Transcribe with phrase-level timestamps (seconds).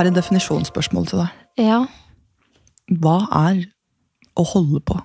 [0.00, 1.44] Har et definisjonsspørsmål til deg.
[1.60, 1.82] Ja.
[3.00, 3.64] Hva er
[4.38, 4.96] å holde på?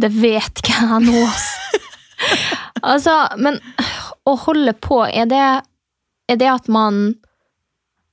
[0.00, 1.80] Det vet ikke jeg nå, altså.
[2.92, 3.58] altså, men
[4.28, 5.44] å holde på, er det,
[6.30, 7.02] er det at man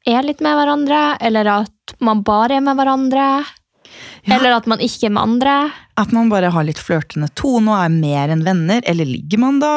[0.07, 3.27] er litt med hverandre, eller at man bare er med hverandre?
[4.27, 4.37] Ja.
[4.37, 5.57] Eller at man ikke er med andre?
[5.99, 8.81] At man bare har litt flørtende tone og er mer enn venner?
[8.87, 9.73] Eller ligger man da?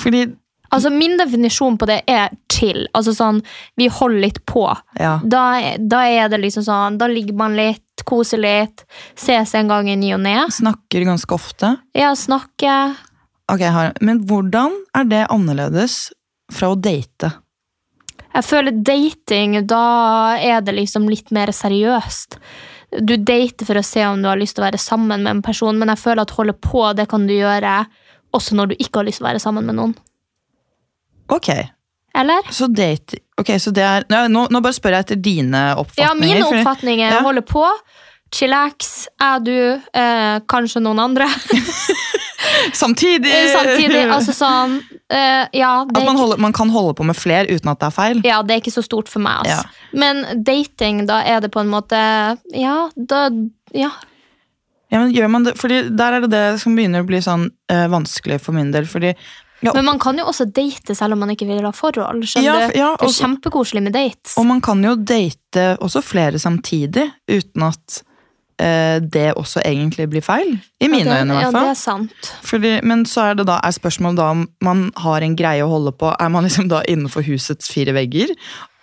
[0.00, 0.26] Fordi
[0.74, 2.84] Altså, Min definisjon på det er chill.
[2.94, 3.40] Altså sånn,
[3.78, 4.66] Vi holder litt på.
[4.98, 5.16] Ja.
[5.22, 5.44] Da,
[5.78, 9.96] da er det liksom sånn, da ligger man litt, koser litt, ses en gang i
[9.96, 10.36] ny og ne.
[10.52, 11.76] Snakker ganske ofte.
[11.96, 12.98] Ja, snakker.
[13.52, 13.64] Ok,
[14.00, 16.08] Men hvordan er det annerledes
[16.52, 17.34] fra å date?
[18.34, 22.38] Jeg føler dating, da er det liksom litt mer seriøst.
[23.04, 25.44] Du dater for å se om du har lyst til å være sammen med en
[25.44, 27.84] person, men jeg føler at holde på, det kan du gjøre
[28.34, 29.94] også når du ikke har lyst til å være sammen med noen.
[31.32, 31.48] Ok,
[32.14, 32.42] Eller?
[32.52, 36.06] så date Ok, så det er nå, nå bare spør jeg etter dine oppfatninger.
[36.06, 37.22] Ja, mine oppfatninger fordi, Ja.
[37.26, 37.64] holder på.
[38.34, 41.26] Chillax, er du, eh, kanskje noen andre.
[42.74, 43.32] Samtidig!
[43.52, 44.76] Samtidig, altså sånn
[45.10, 47.88] eh, Ja, det At man, holder, man kan holde på med fler uten at det
[47.88, 48.20] er feil.
[48.24, 49.44] ja, det er ikke så stort for meg.
[49.44, 49.68] Altså.
[49.92, 51.98] Men dating, da er det på en måte
[52.54, 53.28] Ja, da
[53.74, 53.90] Ja.
[54.92, 57.48] Ja, men gjør man det, fordi Der er det det som begynner å bli sånn
[57.72, 58.86] eh, vanskelig for min del.
[58.86, 59.14] Fordi
[59.62, 62.24] ja, Men man kan jo også date selv om man ikke vil ha forhold.
[62.42, 64.34] Ja, ja, det er kjempekoselig med dates.
[64.38, 68.02] Og man kan jo date også flere samtidig uten at
[68.60, 70.58] eh, det også egentlig blir feil.
[70.80, 71.70] I mine ja, det, øyne, i Ja, hvert det fall.
[71.70, 72.30] er sant.
[72.44, 75.70] Fordi, men så er det da er spørsmålet da om man har en greie å
[75.72, 76.12] holde på.
[76.20, 78.34] Er man liksom da innenfor husets fire vegger?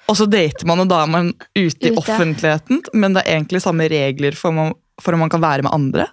[0.09, 1.99] Og så dater man, og da er man ute i Ute.
[2.01, 5.71] offentligheten, men det er egentlig samme regler for, man, for om man kan være med
[5.71, 6.07] andre.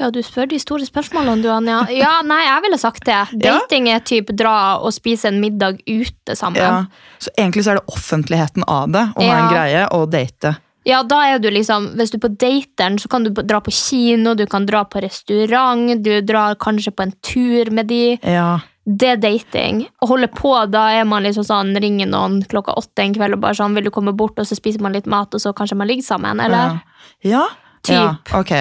[0.00, 1.82] Ja, du spør de store spørsmålene, du, Anja.
[1.94, 3.20] Ja, nei, jeg ville sagt det.
[3.46, 6.58] Dating er typ dra og spise en middag ute sammen.
[6.60, 6.84] Ja.
[6.84, 9.38] Ja, Så egentlig så er det offentligheten av det, å ha Ja.
[9.38, 10.56] en greie og date.
[10.84, 13.72] Ja, da er du liksom Hvis du er på dateren, så kan du dra på
[13.72, 18.18] kino, du kan dra på restaurant, du drar kanskje på en tur med de.
[18.20, 18.58] Ja.
[18.84, 19.86] Det er dating.
[20.04, 23.40] Å holde på, da er man liksom sånn ringer noen klokka åtte en kveld og
[23.40, 25.78] bare sånn Vil du komme bort, og så spiser man litt mat, og så kanskje
[25.80, 26.82] man ligger sammen, eller?
[27.24, 27.46] Ja.
[27.84, 27.94] Typ.
[27.96, 28.52] Ja, ok.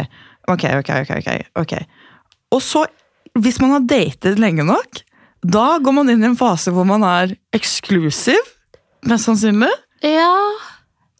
[0.51, 1.29] Ok, ok, ok,
[1.61, 1.73] ok.
[2.53, 2.83] Og så,
[3.39, 5.03] hvis man har datet lenge nok,
[5.43, 8.39] da går man inn i en fase hvor man er eksklusiv,
[9.07, 9.71] mest sannsynlig.
[10.03, 10.31] Ja,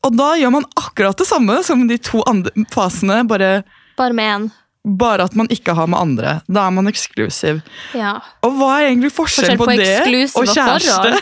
[0.04, 3.64] Og da gjør man akkurat det samme som de to andre fasene, bare,
[3.96, 4.50] bare med én.
[4.84, 6.34] bare at man ikke har med andre.
[6.52, 7.62] Da er man eksklusiv.
[7.96, 8.18] Ja.
[8.44, 11.16] Og hva er egentlig forskjellen Forskjell på, på det og kjæreste?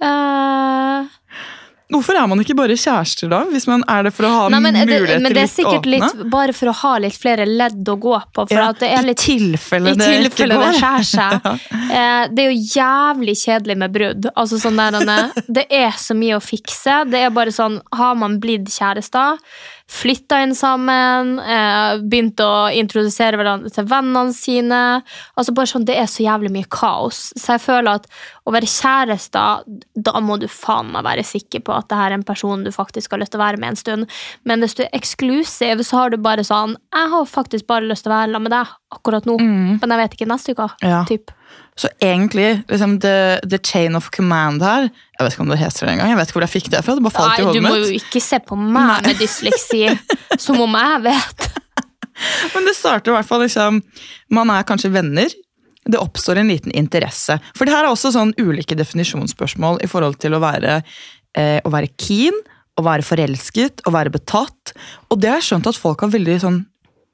[0.00, 1.08] Og
[1.88, 3.38] Hvorfor er man ikke bare kjærester da?
[3.48, 5.86] Hvis man er det for å ha nei, men det, muligheter men det er sikkert
[5.88, 8.44] litt bare for å ha litt flere ledd å gå på.
[8.50, 11.48] For Ja, at det er litt I tilfelle I det ikke tilfelle det skjærer seg.
[11.88, 14.28] Eh, det er jo jævlig kjedelig med brudd.
[14.34, 17.00] Altså sånn der, det er så mye å fikse.
[17.08, 19.40] Det er bare sånn, Har man blitt kjærester,
[19.88, 24.80] flytta inn sammen, eh, begynt å introdusere hverandre til vennene sine
[25.38, 27.32] altså bare sånn, Det er så jævlig mye kaos.
[27.36, 28.06] Så jeg føler at
[28.46, 29.64] å være kjærester,
[29.96, 32.70] da må du faen meg være sikker på at det her er en person du
[32.70, 34.10] faktisk har lyst til å være med en stund.
[34.44, 38.04] Men hvis du er eksklusiv, så har du bare sånn Jeg har faktisk bare lyst
[38.04, 39.36] til å være sammen med deg akkurat nå.
[39.40, 39.78] Mm.
[39.80, 40.68] Men jeg vet ikke neste uke.
[40.84, 41.02] Ja.
[41.08, 41.32] Typ.
[41.78, 45.86] Så egentlig, liksom, the, the chain of command her Jeg vet ikke om det heter
[45.86, 46.10] det engang.
[46.10, 46.96] Jeg vet ikke hvor jeg fikk det fra.
[46.98, 49.84] Det bare falt i Nei, du må jo ikke se på meg med dysleksi
[50.44, 51.48] som om jeg vet.
[52.54, 53.78] Men det starter i hvert fall liksom
[54.34, 55.36] Man er kanskje venner.
[55.88, 57.38] Det oppstår en liten interesse.
[57.56, 60.80] For det her er også sånn ulike definisjonsspørsmål i forhold til å være,
[61.38, 62.36] eh, å være keen,
[62.76, 64.74] å være forelsket, å være betatt.
[65.08, 66.58] Og det har jeg skjønt at folk har veldig sånn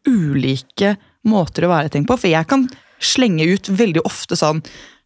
[0.09, 0.97] ulike
[1.29, 2.17] måter å være ting på.
[2.21, 2.67] For jeg kan
[3.05, 4.62] slenge ut veldig ofte sånn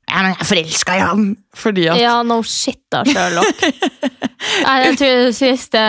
[0.09, 1.25] ja, men jeg er forelska i ham.
[1.59, 3.61] Fordi at Ja, no shit da, Sherlock.
[3.61, 5.83] Jeg tror de siste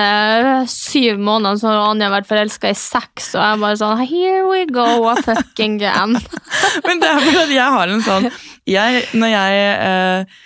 [0.74, 4.66] syv månedene så har Anja vært forelska i seks, og jeg bare sånn Here we
[4.68, 4.88] go
[5.24, 6.18] fucking again.
[6.88, 8.28] Men det er fordi at jeg har en sånn
[8.68, 10.40] jeg, Når jeg eh,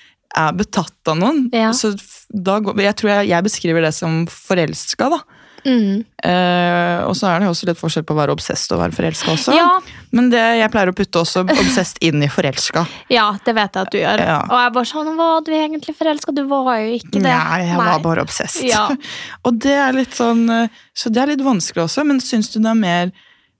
[0.44, 1.72] er betatt av noen, Ja.
[1.74, 1.96] så
[2.34, 5.10] da går, jeg tror jeg, jeg beskriver det som forelska.
[5.18, 5.24] da.
[5.65, 6.04] Mm.
[6.24, 9.33] Eh, og så er det også litt forskjell på å være obsesst og være forelska
[9.33, 9.56] også.
[9.56, 9.69] Ja.
[10.15, 12.86] Men det, jeg pleier å putte også obsesst inn i forelska.
[13.13, 14.24] Ja, det vet jeg at du gjør.
[14.25, 14.38] Ja.
[14.48, 16.33] Og jeg bare sånn Var du egentlig forelska?
[16.36, 17.25] Du var jo ikke det.
[17.27, 17.88] Nei, jeg Nei.
[17.89, 18.62] var bare obsesst.
[18.65, 18.86] Ja.
[19.45, 22.60] og det er litt sånn eh, Så det er litt vanskelig også, men syns du
[22.60, 23.12] det er mer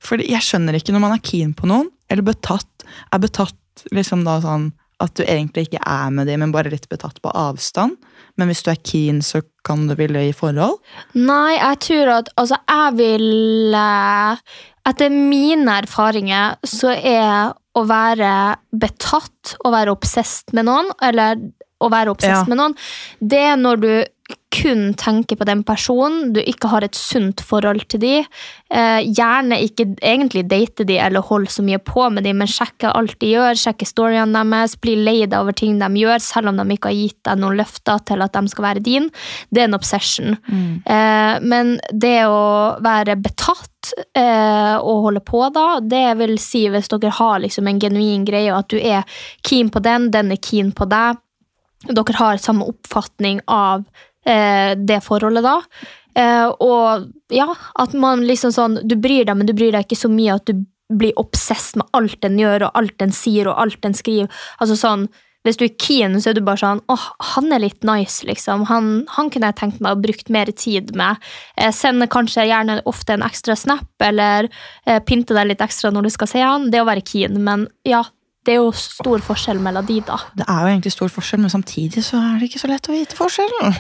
[0.04, 4.26] For jeg skjønner ikke når man er keen på noen, eller betatt Er betatt liksom
[4.28, 4.72] da sånn
[5.04, 7.98] at du egentlig ikke er med dem, men bare litt betatt på avstand.
[8.38, 10.80] Men hvis du er keen, så kan du ville i forhold.
[11.14, 14.38] Nei, jeg tror at Altså, jeg vil eh,
[14.90, 18.32] Etter mine erfaringer så er å være
[18.76, 21.40] betatt, å være obsesst med noen, eller
[21.84, 22.50] å være obsesst Ja.
[22.52, 22.76] med noen,
[23.20, 23.94] det er når du
[24.54, 28.14] kun tenker på den personen, du ikke har et sunt forhold til de,
[28.70, 32.92] eh, gjerne ikke egentlig date de eller holde så mye på med de, men sjekke
[32.94, 36.62] alt de gjør, sjekke storyene deres, bli lei deg over ting de gjør, selv om
[36.62, 39.10] de ikke har gitt deg noen løfter til at de skal være din.
[39.50, 40.38] Det er en obsession.
[40.86, 46.92] Eh, men det å være betatt eh, og holde på da, det vil si hvis
[46.94, 50.42] dere har liksom en genuin greie, og at du er keen på den, den er
[50.42, 51.20] keen på deg,
[51.90, 53.84] dere har samme oppfatning av
[54.24, 55.58] det forholdet da.
[56.16, 57.48] Eh, og ja,
[57.82, 60.46] at man liksom sånn Du bryr deg, men du bryr deg ikke så mye at
[60.46, 64.30] du blir obsess med alt den gjør, og alt den sier, og alt den skriver.
[64.62, 65.08] Altså sånn
[65.44, 68.64] hvis du er keen, så er du bare sånn åh, han er litt nice, liksom.
[68.70, 71.20] Han, han kunne jeg tenkt meg å brukt mer tid med.
[71.58, 74.48] Eh, sende kanskje gjerne ofte en ekstra snap, eller
[74.86, 76.70] eh, pynte deg litt ekstra når du skal se han.
[76.72, 78.06] Det å være keen, men ja,
[78.44, 80.18] det er jo stor forskjell mellom de, da.
[80.36, 82.96] Det er jo egentlig stor forskjell, men samtidig så er det ikke så lett å
[82.96, 83.74] vite forskjellen.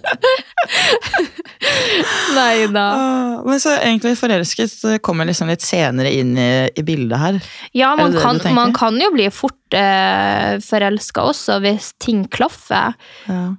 [2.34, 2.86] Nei da.
[3.46, 7.40] Men så egentlig forelsket kommer liksom litt senere inn i, i bildet her.
[7.76, 12.94] Ja, man det kan, man kan jo bli fort eh, forelska også hvis ting klaffer.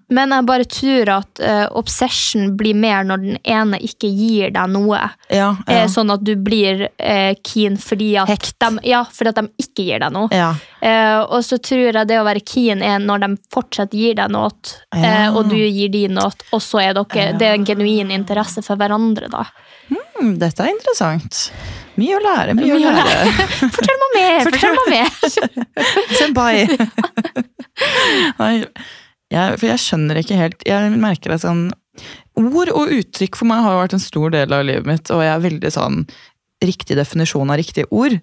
[0.09, 4.73] Men jeg bare tror at eh, obsession blir mer når den ene ikke gir deg
[4.73, 4.99] noe.
[5.31, 5.87] Ja, Eh, ja.
[5.91, 8.55] sånn at du blir eh, keen fordi at, Hekt.
[8.59, 10.29] de, ja, fordi at de ikke gir deg noe.
[10.31, 10.51] ja.
[10.81, 14.31] Eh, og så tror jeg det å være keen er når de fortsatt gir deg
[14.33, 14.49] noe,
[14.97, 18.63] eh, og du gir de noe, og så er dere, det er en genuin interesse
[18.65, 19.29] for hverandre.
[19.29, 19.43] da.
[19.91, 21.39] Mm, dette er interessant.
[21.99, 23.13] Mye å lære, mye, Mye å lære.
[23.27, 23.45] lære.
[23.75, 24.41] Fortell meg mer!
[24.47, 25.09] fortell meg mer!
[26.19, 26.53] Senpai.
[28.39, 28.53] Nei,
[29.31, 31.69] jeg, for jeg skjønner ikke helt Jeg merker at sånn
[32.41, 35.31] Ord og uttrykk for meg har vært en stor del av livet mitt, og jeg
[35.33, 35.97] er veldig sånn
[36.63, 38.15] riktig definisjon av riktige ord.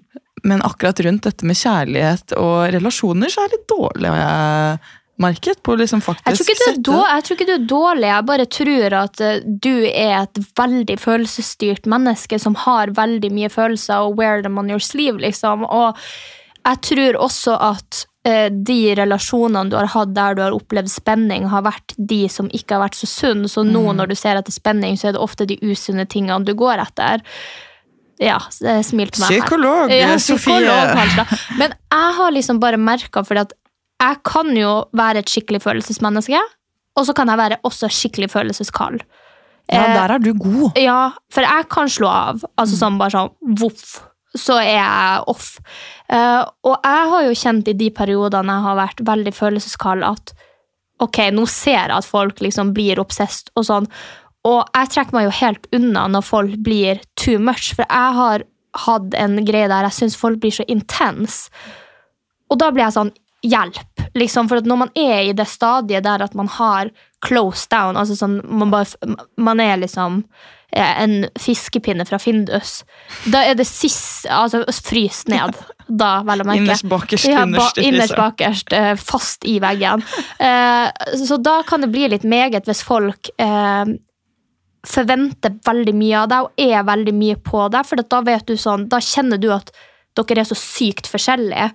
[0.48, 4.78] Men akkurat rundt dette med kjærlighet og relasjoner, så er jeg litt dårlig, Og jeg
[5.22, 5.62] merket.
[5.62, 8.26] På liksom faktisk Jeg tror, ikke du er jeg tror ikke du er dårlig, jeg
[8.32, 14.06] bare tror at eh, du er et veldig følelsesstyrt menneske som har veldig mye følelser
[14.08, 15.64] og wear them on your sleeve, liksom.
[15.66, 15.96] Og
[16.68, 21.46] jeg tror også at eh, de relasjonene du har hatt der du har opplevd spenning,
[21.48, 23.48] har vært de som ikke har vært så sunne.
[23.48, 26.52] Så nå når du ser etter spenning, så er det ofte de usunne tingene du
[26.58, 27.24] går etter.
[28.18, 29.40] Ja, eh, smil til meg her.
[29.46, 30.58] Psykolog, Ja, Sofie.
[30.58, 31.56] psykolog, Sofie!
[31.60, 33.52] Men jeg har liksom bare merka, fordi at
[34.00, 36.40] jeg kan jo være et skikkelig følelsesmenneske,
[36.98, 39.00] og så kan jeg være også skikkelig følelseskald.
[39.68, 40.78] Ja, Eh, der er du god.
[40.80, 42.44] ja, for jeg kan slå av.
[42.56, 43.98] Altså sånn bare sånn voff.
[44.36, 45.58] Så er jeg off.
[46.08, 50.32] Eh, og jeg har jo kjent i de periodene jeg har vært veldig følelseskald, at
[51.00, 53.86] ok, nå ser jeg at folk liksom blir obsessed og sånn.
[54.48, 58.44] Og jeg trekker meg jo helt unna når folk blir too much, for jeg har
[58.86, 61.50] hatt en greie der jeg syns folk blir så intense.
[62.48, 63.12] Og da blir jeg sånn
[63.46, 64.02] Hjelp!
[64.18, 66.90] Liksom, for når man er i det stadiet der at man har
[67.24, 70.24] closed down, altså sånn, man, bare, man er liksom
[70.78, 72.82] en fiskepinne fra Findus,
[73.32, 75.56] da er det sist Altså frys ned.
[75.88, 76.60] Da, vel å merke.
[76.60, 80.02] Innerst bakerst, Ja, ba, innerst bakerst, eh, fast i veggen.
[80.36, 83.94] Eh, så da kan det bli litt meget hvis folk eh,
[84.84, 88.58] forventer veldig mye av deg og er veldig mye på deg, for da vet du
[88.60, 89.72] sånn, da kjenner du at
[90.18, 91.70] dere er så sykt forskjellige.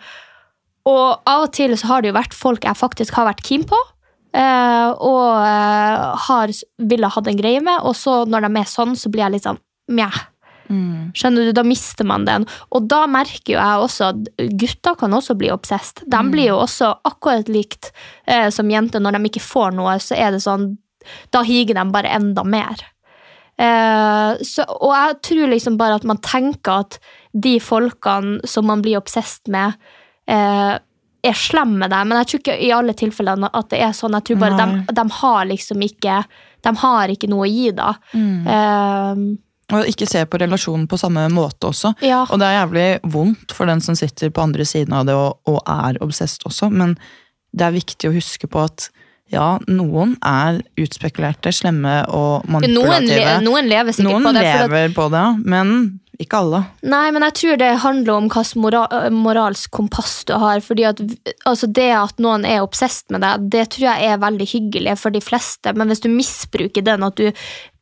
[0.89, 3.63] Og av og til så har det jo vært folk jeg faktisk har vært keen
[3.67, 3.79] på,
[4.35, 8.97] eh, og eh, har ville hatt en greie med, og så når de er sånn,
[8.99, 9.61] så blir jeg litt sånn
[9.93, 10.11] mjau.
[11.13, 12.45] Skjønner du, Da mister man den.
[12.73, 16.05] Og da merker jo jeg også at gutter kan også bli obsessed.
[16.09, 17.91] De blir jo også akkurat likt
[18.25, 19.03] eh, som jenter.
[19.03, 20.73] Når de ikke får noe, så er det sånn
[21.35, 22.79] Da higer de bare enda mer.
[23.59, 26.97] Eh, så, og jeg tror liksom bare at man tenker at
[27.33, 29.75] de folkene som man blir obsesst med,
[30.27, 30.73] eh,
[31.23, 34.11] er slemme med deg, men jeg tror ikke i alle tilfellene at det er sånn.
[34.19, 36.17] Jeg tror bare de, de har liksom ikke
[36.63, 37.93] De har ikke noe å gi, da.
[38.13, 39.23] Eh,
[39.73, 41.93] Og ikke se på relasjonen på samme måte også.
[42.03, 42.25] ja.
[42.29, 45.39] Og det er jævlig vondt for den som sitter på andre siden av det og,
[45.49, 46.97] og er obsesst også, men
[47.55, 48.89] det er viktig å huske på at
[49.31, 53.17] ja, noen er utspekulerte, slemme og noen, manipulative.
[53.23, 54.43] le, noen lever sikkert Noen på det.
[54.43, 55.23] Noen lever på det,
[55.55, 55.71] men
[56.21, 56.59] ikke alle.
[56.85, 60.61] Nei, men jeg tror det handler om hvilket moral, moralsk kompass du har.
[60.61, 61.01] fordi at
[61.49, 65.15] altså Det at noen er obsesst med deg, det tror jeg er veldig hyggelig for
[65.15, 65.73] de fleste.
[65.73, 67.31] Men hvis du misbruker den, at du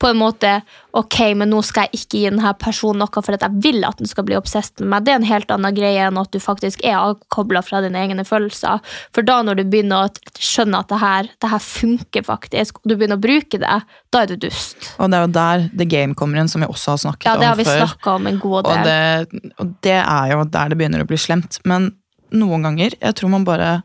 [0.01, 0.61] på en måte
[0.97, 3.99] Ok, men nå skal jeg ikke gi denne personen noe for at jeg vil at
[4.01, 6.39] den skal bli obsesst med meg, det er en helt annen greie enn at du
[6.43, 8.81] faktisk er avkobla fra dine egne følelser.
[9.15, 12.91] For da når du begynner å skjønne at det her, det her funker faktisk, og
[12.91, 13.77] du begynner å bruke det,
[14.11, 14.89] da er du dust.
[14.97, 17.31] Og det er jo der the game kommer inn, som vi også har snakket om
[17.31, 17.37] før.
[17.37, 18.83] Ja, det har vi snakka om en god Og del.
[18.91, 21.61] det, og det er jo der det begynner å bli slemt.
[21.63, 21.93] Men
[22.35, 23.77] noen ganger, jeg tror man bare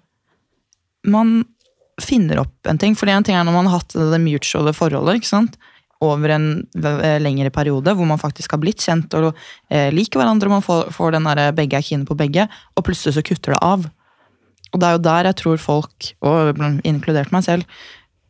[1.06, 1.44] Man
[2.02, 2.96] finner opp en ting.
[2.98, 5.54] For en ting er når man har hatt det mutuale forholdet ikke sant?
[6.04, 6.48] Over en
[7.22, 9.30] lengre periode, hvor man faktisk har blitt kjent og
[9.70, 12.84] eh, liker hverandre, og man får, får den der begge er kine på begge, og
[12.86, 13.86] plutselig så kutter det av.
[14.72, 17.78] Og det er jo der jeg tror folk, og inkludert meg selv,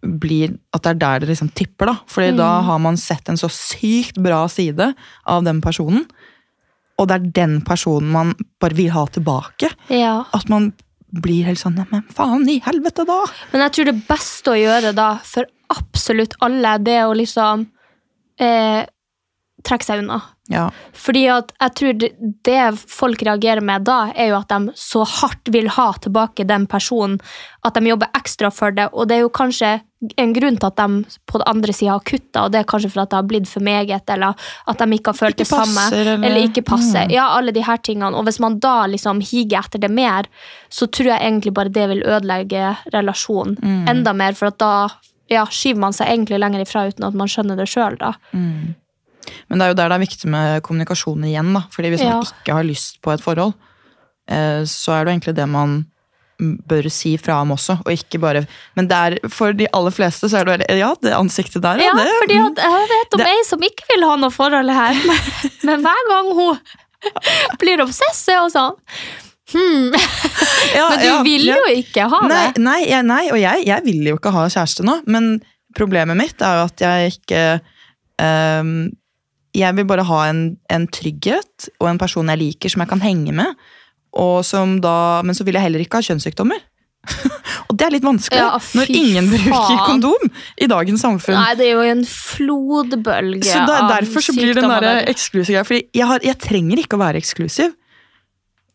[0.06, 1.96] blir at det er der det liksom tipper, da.
[2.06, 4.92] Fordi da har man sett en så sykt bra side
[5.26, 6.04] av den personen.
[7.00, 9.72] Og det er den personen man bare vil ha tilbake.
[9.92, 10.20] Ja.
[10.36, 10.70] At man
[11.06, 13.22] blir helt sånn Men faen i helvete, da!
[13.52, 17.66] Men jeg tror det beste å gjøre da, for absolutt alle, det å liksom
[18.42, 18.82] eh,
[19.66, 20.20] trekke seg unna.
[20.52, 20.68] Ja.
[20.94, 22.10] Fordi at jeg tror det,
[22.46, 26.68] det folk reagerer med da, er jo at de så hardt vil ha tilbake den
[26.70, 27.18] personen,
[27.66, 29.72] at de jobber ekstra for det, og det er jo kanskje
[30.16, 32.90] en grunn til at de på den andre sida har kutta, og det er kanskje
[32.92, 34.34] for at det har blitt for meget, eller
[34.68, 37.04] at de ikke har følt Ikke det samme, eller- eller ikke passer.
[37.06, 37.10] Mm.
[37.10, 38.14] Ja, alle de her tingene.
[38.16, 40.24] Og hvis man da liksom higer etter det mer,
[40.70, 43.88] så tror jeg egentlig bare det vil ødelegge relasjonen Mm.
[43.88, 44.88] enda mer, for at da
[45.28, 48.12] ja, skyver man seg egentlig lenger ifra uten at man skjønner det sjøl, da.
[49.50, 51.52] Men det er jo der det er viktig med kommunikasjon igjen.
[51.54, 51.62] da.
[51.70, 52.10] Fordi hvis Ja.
[52.12, 53.54] man ikke har lyst på et forhold,
[54.28, 55.86] eh, så er det jo egentlig det man
[56.38, 58.44] bør si fra om også, og ikke bare
[58.76, 61.80] Men det er, for de aller fleste så er det vel, Ja, det ansiktet der,
[61.80, 64.70] Ja, det fordi at jeg vet om Det- ei som ikke vil ha noe forhold
[64.70, 64.98] her,
[65.66, 66.58] men, hver gang hun
[67.60, 68.76] blir obsess, så er hun sånn
[69.54, 69.96] hmm.
[70.76, 72.62] ja, Men du ja, vil jo ikke ha Nei, det.
[72.62, 75.38] nei, jeg, nei og jeg, jeg vil jo ikke ha kjæreste nå, men
[75.76, 77.42] problemet mitt er jo at jeg ikke
[78.20, 78.90] um,
[79.56, 83.00] Jeg vil bare ha en, en trygghet og en person jeg liker, som jeg kan
[83.00, 83.54] henge med.
[84.82, 84.96] Da,
[85.26, 86.64] men så vil jeg heller ikke ha kjønnssykdommer.
[87.68, 89.82] og det er litt vanskelig Ja, når ingen bruker faen.
[89.86, 91.36] kondom i dagens samfunn.
[91.38, 95.02] Nei, det er jo en flodbølge så av derfor så blir den der der.
[95.12, 95.82] eksklusiv greia.
[95.94, 97.76] Jeg, jeg trenger ikke å være eksklusiv,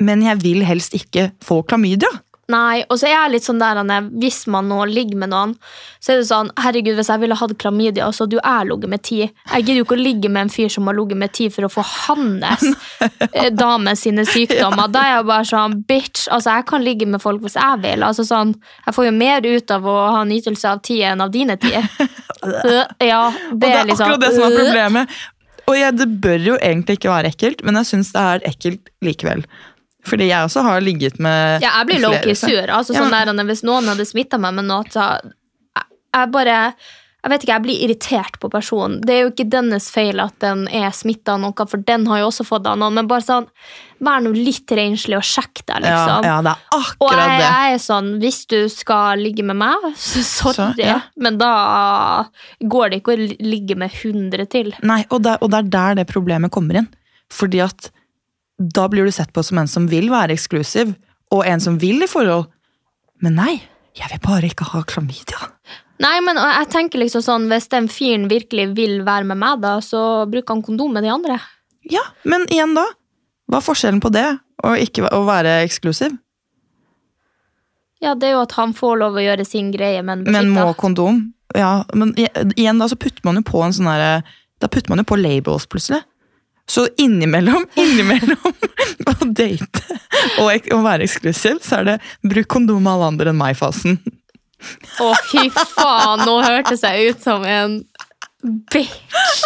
[0.02, 2.10] men jeg vil helst ikke få klamydia.
[2.52, 3.80] Nei, og så er jeg litt sånn der
[4.22, 5.54] Hvis man nå ligger med noen,
[6.02, 8.92] så er det sånn Herregud, hvis jeg ville hatt klamydia, så hadde jo jeg ligget
[8.94, 9.20] med ti.
[9.22, 11.68] Jeg gidder jo ikke å ligge med en fyr som har ligget med ti for
[11.68, 12.66] å få hans
[13.32, 14.92] eh, dame sine sykdommer.
[14.92, 18.04] Da er jeg bare sånn Bitch, altså jeg kan ligge med folk hvis jeg vil.
[18.08, 18.56] Altså sånn,
[18.88, 21.74] Jeg får jo mer ut av å ha nytelse av ti enn av dine ti.
[22.42, 24.62] Øh, Ja, Og det det er er liksom akkurat det som er øh.
[24.64, 25.20] problemet.
[25.70, 28.90] Og jeg, det bør jo egentlig ikke være ekkelt, men jeg syns det er ekkelt
[29.06, 29.44] likevel.
[30.08, 32.66] Fordi jeg også har ligget med Ja, jeg blir lowkey sur.
[32.74, 36.32] Altså, Ja, sånn men- der, hvis noen hadde smitta meg med noe, så jeg, jeg
[36.32, 36.74] bare
[37.22, 38.96] jeg vet ikke, jeg blir irritert på personen.
[39.06, 42.18] Det er jo ikke dennes feil at den er smitta av noe, for den har
[42.18, 42.96] jo også fått det av noen.
[42.98, 43.46] Men bare sånn,
[44.02, 46.26] vær nå litt renslig og sjekk deg, liksom.
[46.26, 47.46] ja, det er Og akkurat jeg, det.
[47.46, 50.98] jeg er sånn, hvis du skal ligge med meg, så sorry, Så, ja.
[51.16, 52.26] men da
[52.66, 54.74] går det ikke å ligge med 100 til.
[54.82, 56.90] Nei, og det, og det er der det problemet kommer inn.
[57.32, 57.92] Fordi at
[58.62, 60.94] da blir du sett på som en som vil være eksklusiv,
[61.32, 62.50] og en som vil i forhold.
[63.24, 63.54] Men nei,
[63.98, 65.50] jeg vil bare ikke ha klamydia.
[66.02, 69.76] Nei, men jeg tenker liksom sånn, hvis den fyren virkelig vil være med meg, da,
[69.86, 71.38] så bruker han kondom med de andre.
[71.90, 72.88] Ja, men igjen da,
[73.52, 74.26] hva er forskjellen på det
[74.66, 76.16] og ikke å være eksklusiv?
[78.02, 80.72] Ja, det er jo at han får lov å gjøre sin greie, men Men må
[80.74, 81.28] kondom?
[81.54, 84.22] Ja, men igjen da så putter man jo på en sånn derre
[84.62, 86.00] Da putter man jo på labels plutselig.
[86.70, 88.54] Så innimellom, innimellom
[89.12, 90.00] å date
[90.42, 93.98] og å være eksklusiv, så er det bruk kondom med alle andre enn meg-fasen.
[95.02, 97.80] Å, fy faen, nå hørtes jeg ut som en
[98.72, 99.42] bitch.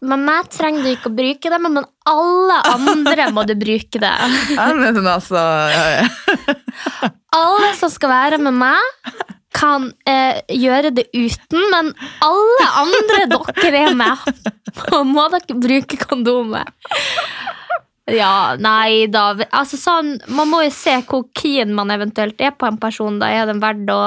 [0.00, 4.12] Men meg trenger du ikke å bruke det, men alle andre må du bruke det.
[4.56, 5.42] Ja, men altså,
[5.74, 7.10] ja, ja.
[7.36, 9.10] Alle som skal være med meg,
[9.56, 11.92] kan eh, gjøre det uten, men
[12.22, 14.28] alle andre dere er med,
[15.10, 16.70] må dere bruke kondomet.
[18.10, 19.32] Ja, nei da.
[19.54, 23.20] Altså sånn, man må jo se hvor keen man eventuelt er på en person.
[23.22, 23.28] da.
[23.30, 24.00] Er den verdt å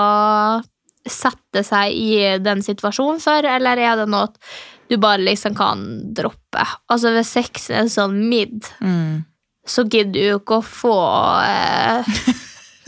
[1.08, 4.32] sette seg i den situasjonen for, eller er det noe
[4.92, 5.84] du bare liksom kan
[6.16, 6.66] droppe?
[6.92, 8.68] Altså Hvis sexen er sånn midd,
[9.68, 10.98] så gidder du jo ikke å få
[11.48, 12.16] eh,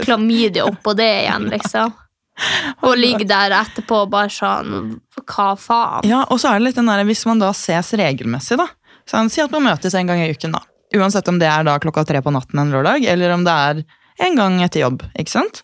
[0.03, 1.93] klamydia oppå det igjen, liksom.
[2.83, 6.03] Og ligge der etterpå bare sånn Hva faen?
[6.07, 8.67] Ja, og så er det litt den der, Hvis man da ses regelmessig, da.
[9.07, 10.51] sånn, Si at man møtes en gang i uken.
[10.57, 10.59] da.
[10.95, 13.83] Uansett om det er da klokka tre på natten en lørdag, eller om det er
[14.27, 15.03] en gang etter jobb.
[15.17, 15.63] ikke sant?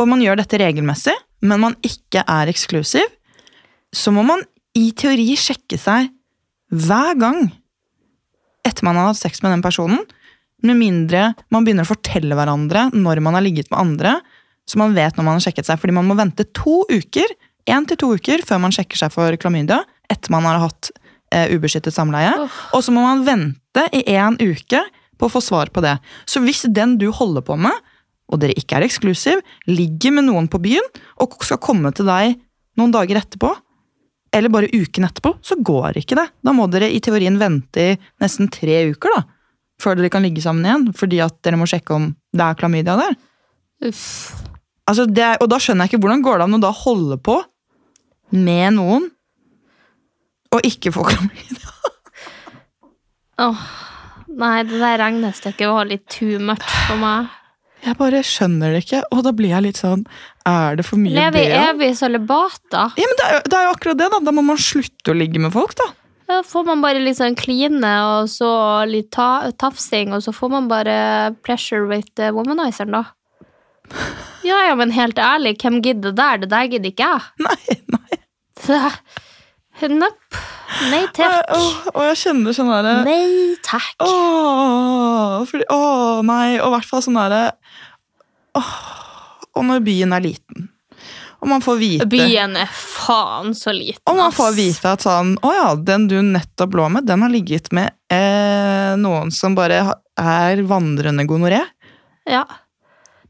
[0.00, 3.06] Og man gjør dette regelmessig, men man ikke er eksklusiv,
[3.94, 4.42] så må man
[4.76, 6.10] i teori sjekke seg
[6.72, 7.46] hver gang
[8.66, 10.02] etter man har hatt sex med den personen.
[10.66, 14.16] Med mindre man begynner å fortelle hverandre når man har ligget med andre,
[14.66, 15.80] så man vet når man har sjekket seg.
[15.80, 17.34] Fordi man må vente to uker,
[17.70, 19.82] én til to uker før man sjekker seg for klamydia
[20.12, 20.90] etter man har hatt
[21.34, 22.32] eh, ubeskyttet samleie.
[22.74, 24.82] Og så må man vente i én uke
[25.16, 25.96] på å få svar på det.
[26.28, 27.74] Så hvis den du holder på med,
[28.26, 30.86] og dere ikke er eksklusiv, ligger med noen på byen
[31.22, 32.34] og skal komme til deg
[32.76, 33.52] noen dager etterpå,
[34.36, 36.26] eller bare uken etterpå, så går ikke det.
[36.44, 39.22] Da må dere i teorien vente i nesten tre uker da,
[39.80, 42.98] før dere kan ligge sammen igjen, fordi at dere må sjekke om det er klamydia
[43.00, 43.16] der.
[43.86, 44.34] Uff.
[44.86, 47.40] Altså det og da skjønner jeg ikke hvordan går det an å da holde på
[48.36, 49.08] med noen
[50.54, 51.72] og ikke få klamydia.
[53.42, 53.64] Åh,
[54.32, 57.32] nei, det der regnestykket var litt too much for meg.
[57.84, 60.00] Jeg bare skjønner det ikke, og da blir jeg litt sånn
[60.48, 62.86] Er det for mye Lever i evig sølibat, da.
[62.98, 64.20] Ja, men det er, det er jo akkurat det, da.
[64.26, 65.90] Da må man slutte å ligge med folk, da.
[66.26, 68.48] Da får man bare litt sånn kline, og så
[68.90, 70.96] litt ta tafsing, og så får man bare
[71.46, 73.04] pleasure with womanizeren, da.
[74.46, 76.42] Ja, ja, men helt ærlig, hvem gidder det der?
[76.44, 77.22] Det der gidder ikke jeg.
[77.46, 78.20] Nei, nei.
[78.66, 80.38] Det- Nope.
[80.90, 81.50] Nei takk.
[81.52, 83.90] Åh, å, jeg kjenner sånn derre Nei takk.
[84.02, 87.42] Åh, fordi, å nei, og i hvert fall sånn derre
[88.56, 88.70] åh,
[89.56, 90.66] Og når byen er liten,
[91.44, 95.34] og man får vite Byen er faen så liten, Og man får vite at sånn
[95.44, 99.82] Å ja, den du nettopp lå med, den har ligget med eh, noen som bare
[100.16, 101.60] er vandrende gonoré.
[102.24, 102.46] Ja.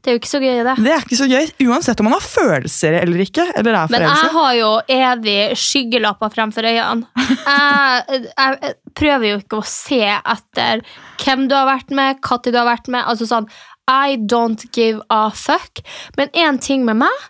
[0.01, 0.73] Det er jo ikke så gøy, det.
[0.83, 3.45] Det er ikke så gøy, uansett om man har følelser eller ikke.
[3.57, 7.25] Eller er Men jeg har jo evig skyggelapper fremfor øynene.
[7.47, 10.83] Jeg, jeg, prøver jo ikke å se etter
[11.23, 13.03] hvem du har vært med, når du har vært med.
[13.09, 13.49] Altså sånn,
[13.87, 15.81] I don't give a fuck.
[16.17, 17.25] Men én ting med meg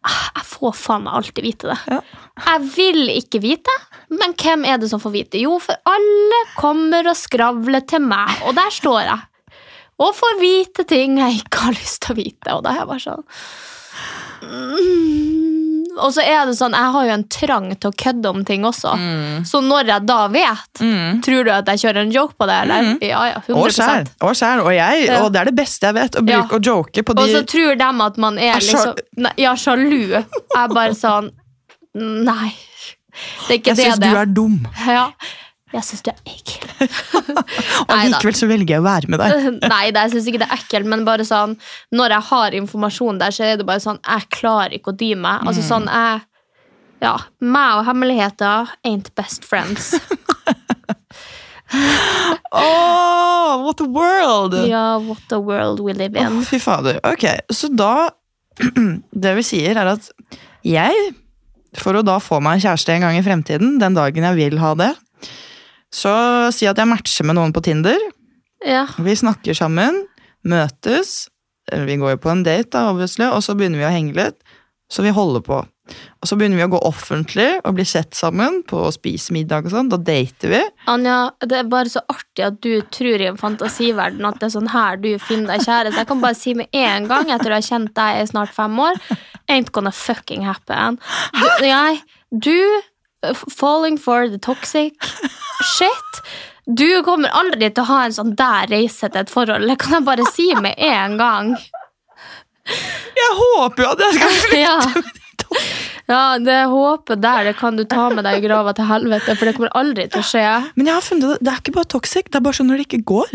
[0.00, 1.98] Jeg får faen meg alltid vite det.
[2.40, 3.72] Jeg vil ikke vite,
[4.16, 5.40] men hvem er det som får vite?
[5.42, 9.26] Jo, for alle kommer og skravler til meg, og der står jeg.
[10.00, 12.54] Og får vite ting jeg ikke har lyst til å vite.
[12.56, 13.26] Og da er jeg bare sånn
[14.48, 15.50] mm.
[16.00, 18.62] Og så er det sånn, jeg har jo en trang til å kødde om ting
[18.64, 18.92] også.
[19.48, 20.82] Så når jeg da vet,
[21.26, 22.56] tror du at jeg kjører en joke på det?
[22.64, 22.92] Eller?
[23.04, 25.98] Ja, ja, 100 Og sjæl, og sjæl, og jeg, og det er det beste jeg
[25.98, 26.16] vet.
[26.16, 26.40] Å Ja.
[26.46, 30.14] og joke på de Og så tror de at man er liksom Nei, Ja, sjalu.
[30.14, 30.24] Jeg
[30.62, 31.32] er bare sånn
[31.98, 32.54] Nei.
[33.48, 35.10] Det er ikke Jeg det syns det du er dum, Ja.
[35.70, 36.70] Jeg syns du er ekkel.
[37.86, 39.46] og likevel så velger jeg å være med deg.
[39.72, 41.54] Nei, det, jeg syns ikke det er ekkelt, men bare sånn
[41.94, 45.12] Når jeg har informasjon der, så er det bare sånn Jeg klarer ikke å dy
[45.14, 45.46] meg.
[45.46, 46.26] Altså sånn, jeg
[47.04, 47.14] Ja.
[47.40, 49.94] Meg og hemmeligheter ain't best friends.
[52.50, 54.56] Åh, what a world!
[54.66, 56.40] Ja, what a world we live in.
[56.40, 56.98] Oh, fy fader.
[57.06, 58.10] Ok, så da
[59.24, 60.10] Det vi sier, er at
[60.66, 61.12] jeg,
[61.78, 64.58] for å da få meg en kjæreste en gang i fremtiden, den dagen jeg vil
[64.60, 64.90] ha det,
[65.94, 66.14] så
[66.54, 67.98] si at jeg matcher med noen på Tinder.
[68.66, 68.86] Ja.
[69.00, 70.04] Vi snakker sammen,
[70.46, 71.28] møtes.
[71.70, 74.40] Vi går jo på en date, da, obviously, og så begynner vi å henge litt.
[74.90, 75.60] Så vi holder på.
[76.20, 79.66] Og så begynner vi å gå offentlig og bli sett sammen på å spise middag
[79.66, 79.90] og sånn.
[79.90, 80.60] Da dater vi.
[80.90, 84.54] Anja, det er bare så artig at du tror i en fantasiverden at det er
[84.56, 86.02] sånn her du finner deg kjæreste.
[86.02, 88.78] Jeg kan bare si med en gang, etter å ha kjent deg i snart fem
[88.82, 89.00] år,
[89.50, 91.00] ain't gonna fucking happen.
[91.38, 92.00] Du, nei,
[92.30, 92.58] du
[93.52, 94.94] falling for the toxic
[95.78, 96.20] shit.
[96.66, 99.66] Du kommer aldri til å ha en sånn der reise til et forhold.
[99.68, 101.54] Det kan jeg bare si med en gang.
[103.16, 104.76] Jeg håper jo at jeg skal slutte Ja.
[104.84, 105.16] med det.
[106.10, 109.46] Ja, det håpet der det kan du ta med deg i grava til helvete, for
[109.46, 110.44] det kommer aldri til å skje.
[110.76, 112.86] Men jeg har funnet det er ikke bare toxic, det er bare sånn når det
[112.88, 113.34] ikke går.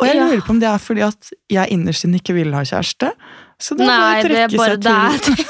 [0.00, 2.64] Og jeg lurer på om det er fordi at jeg innerst inne ikke vil ha
[2.66, 3.12] kjæreste.
[3.60, 5.44] Så det er Nei, det er bare deg.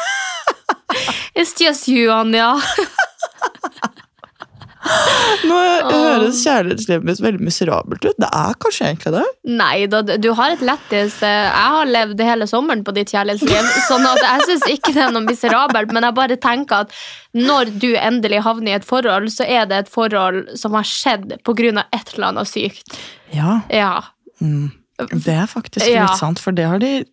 [1.38, 2.52] It's just you, Anja.
[5.48, 5.58] Nå
[5.94, 8.16] høres kjærlighetslivet mitt veldig miserabelt ut.
[8.20, 9.24] Det er kanskje egentlig det.
[9.60, 11.16] Nei da, du har et lættis.
[11.22, 15.02] eh, Jeg har levd hele sommeren på ditt kjærlighetsliv, sånn at jeg syns ikke det
[15.06, 16.94] er noe miserabelt, men jeg bare tenker at
[17.34, 21.36] når du endelig havner i et forhold, så er det et forhold som har skjedd
[21.44, 21.84] pga.
[21.92, 22.96] et eller annet sykt.
[23.34, 24.02] Ja, Ja.
[24.40, 26.06] det er faktisk Ja.
[26.06, 27.04] litt sant, for det har de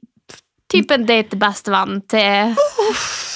[0.72, 2.56] Typ en date til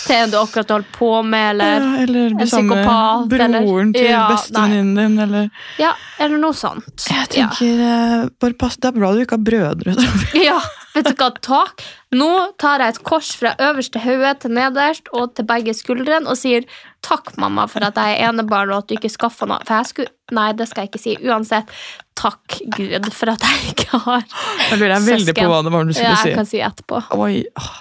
[0.06, 4.08] til, en du akkurat holdt på med, eller ja, Eller en psykopat, eller- broren til
[4.08, 7.08] Ja, bestevenninnen din, eller Ja, eller noe sånt.
[7.10, 8.28] Jeg tenker ja.
[8.40, 9.96] bare pass, Det er bra du ikke har brødre.
[10.48, 10.60] Ja,
[10.96, 11.84] vet du hva, takk.
[12.16, 16.38] Nå tar jeg et kors fra øverste hode til nederst og til begge skuldrene og
[16.38, 16.64] sier
[17.06, 19.60] takk, mamma, for at jeg er enebarn og at du ikke skaffa noe.
[19.66, 21.12] For jeg skulle Nei, det skal jeg ikke si.
[21.30, 21.68] Uansett,
[22.16, 24.24] takk Gud for at jeg ikke har
[24.70, 25.50] Jeg lurer veldig på søsken.
[25.52, 26.30] hva det var du skulle Ja, si.
[26.32, 27.02] jeg kan si etterpå.
[27.20, 27.74] Oi, åh,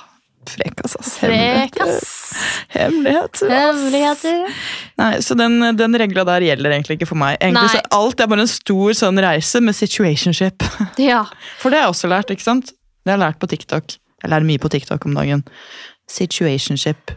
[0.44, 1.00] altså.
[1.16, 2.04] Frekas.
[2.74, 3.22] Hemmeligheter.
[3.24, 3.42] ass.
[3.48, 4.54] Hemmeligheter.
[5.00, 7.38] Nei, så den, den regla der gjelder egentlig ikke for meg.
[7.40, 10.66] Egentlig så Alt er bare en stor sånn reise med situationship.
[11.10, 11.24] Ja.
[11.62, 12.74] For det har jeg også lært, ikke sant?
[13.04, 13.96] Det har jeg lært på TikTok.
[14.24, 15.42] Jeg lærer mye på TikTok om dagen.
[16.10, 17.14] Situationship.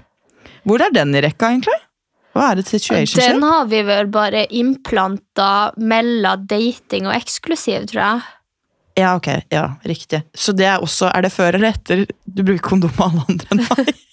[0.68, 1.76] Hvor er den i rekka, egentlig?
[2.38, 3.22] Hva er et situationship?
[3.24, 8.26] Den har vi vel bare implanta mellom dating og eksklusiv, tror jeg.
[8.98, 9.28] Ja, ok.
[9.54, 10.24] Ja, riktig.
[10.34, 13.48] Så det er også Er det før eller etter du bruker kondom med alle andre
[13.54, 13.94] enn meg?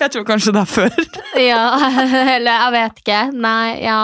[0.00, 0.94] Jeg tror kanskje det er før.
[1.38, 1.62] Ja,
[2.34, 3.20] eller jeg vet ikke.
[3.32, 4.00] Nei, ja.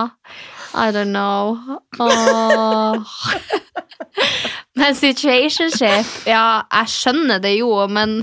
[0.71, 1.59] I don't know.
[1.99, 2.95] Oh.
[4.79, 8.21] Men situationship Ja, jeg skjønner det jo, men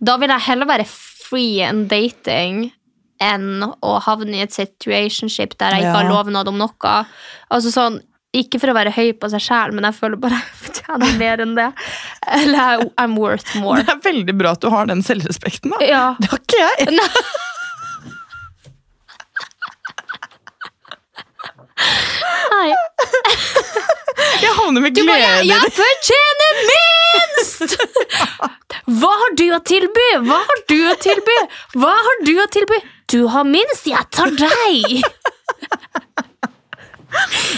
[0.00, 2.70] da vil jeg heller være free and dating
[3.20, 6.94] enn å havne i et situationship der jeg ikke har lovnad om noe.
[7.52, 8.00] Altså sånn,
[8.32, 11.40] Ikke for å være høy på seg sjæl, men jeg føler bare jeg fortjener mer
[11.42, 11.64] enn det.
[12.30, 13.82] Eller I'm worth more.
[13.82, 15.74] Det er veldig bra at du har den selvrespekten.
[15.74, 15.80] da.
[15.84, 16.04] Ja.
[16.20, 16.94] Det har ikke jeg.
[22.50, 22.70] Nei.
[24.40, 27.76] Jeg havner med glede jeg, jeg fortjener minst!
[29.40, 30.06] Du å tilby?
[30.26, 31.36] Hva har du å tilby?
[31.80, 32.76] Hva har du å tilby?
[33.08, 35.00] Du har minst, jeg tar deg!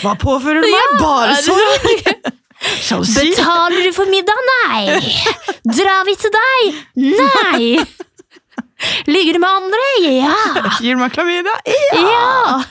[0.03, 0.95] Hva påfører du meg?
[1.03, 2.31] Bare sorg!
[2.63, 4.39] Betaler du for middag?
[4.53, 4.95] Nei.
[5.67, 6.79] Drar vi til deg?
[7.03, 7.67] Nei.
[9.11, 9.89] Ligger du med andre?
[10.07, 10.37] Ja.
[10.79, 11.57] Gir du meg klamydia?
[11.99, 12.63] Ja.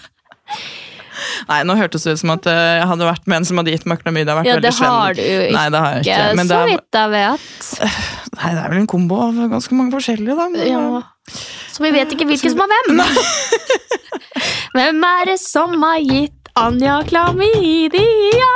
[1.49, 3.73] Nei, nå hørtes det ut som at eh, jeg hadde vært med en som hadde
[3.73, 4.35] gitt meg klamydia.
[4.37, 4.91] vært Ja, veldig det slem.
[4.95, 6.35] har du ikke Nei, det har jeg ikke.
[6.39, 7.71] Men det så vidt jeg vet.
[8.37, 10.49] nei, det er vel en kombo av ganske mange forskjellige, da.
[10.53, 10.83] Men, Ja.
[11.71, 13.01] Så vi vet ikke hvilken som er hvem.
[14.75, 18.49] Hvem er det som har gitt Anja klamydia?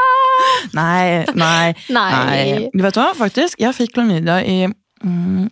[0.76, 2.70] Nei, nei, Nei.
[2.74, 3.60] Du vet hva, faktisk?
[3.64, 5.48] Jeg fikk klamydia i mm,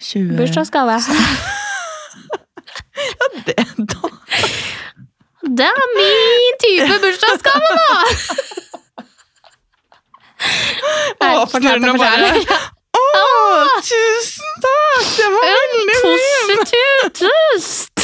[0.00, 0.98] 20 Bursdagsgave.
[3.46, 4.08] Det, da.
[5.58, 7.94] Det er min type bursdagsgave, da!
[11.20, 11.80] Åpner fortell.
[11.98, 12.28] bare
[13.00, 13.24] Å,
[13.88, 15.08] tusen takk!
[15.16, 16.38] Det var veldig fint!
[16.60, 17.96] Positiv tust!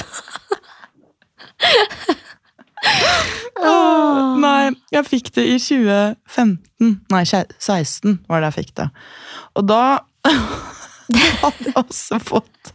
[3.56, 6.92] Åh, Nei, jeg fikk det i 2015.
[7.14, 8.88] Nei, 16 var det jeg fikk det.
[9.56, 9.82] Og da
[11.42, 12.74] hadde jeg også fått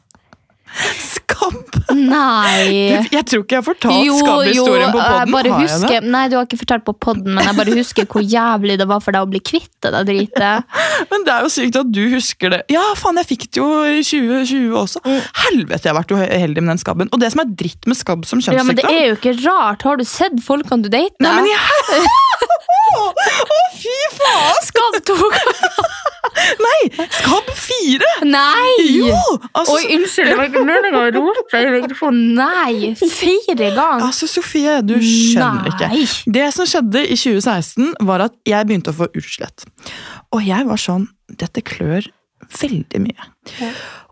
[1.41, 1.79] skabb.
[1.97, 3.01] Nei.
[3.15, 5.33] Jeg tror ikke jeg har fortalt skabbhistorien på jeg podden.
[5.33, 6.11] bare Har jeg det?
[6.13, 9.01] Nei, du har ikke fortalt på podden, men jeg bare husker hvor jævlig det var
[9.03, 10.77] for deg å bli kvitt det dritet.
[11.11, 12.61] Men det er jo sykt at du husker det.
[12.71, 15.01] Ja, faen, jeg fikk det jo i 2020 også.
[15.05, 15.19] Mm.
[15.45, 17.11] Helvete, jeg har vært uheldig med den skabben.
[17.11, 19.85] Og det som er dritt med skabb som Ja, men det er jo ikke rart.
[19.87, 21.17] Har du sett folkene du dater?
[21.23, 22.05] Nei, men jeg...
[22.91, 23.03] Å,
[23.79, 24.61] fy faen!
[24.67, 25.17] Skabb to
[26.61, 28.11] Nei, skabb fire!
[28.27, 28.85] Nei!
[28.93, 29.17] Jo!
[29.51, 31.03] Altså, Oi, unnskyld, ikke meningen å
[31.35, 32.31] rope i mikrofonen.
[32.37, 32.93] Nei!
[33.01, 34.05] Fire ganger!
[34.07, 35.91] altså, Sofie, du skjønner ikke.
[35.91, 36.05] Nei.
[36.39, 39.67] Det som skjedde i 2016, var at jeg begynte å få utslett.
[40.31, 42.09] Og jeg var sånn Dette klør
[42.59, 43.27] veldig mye.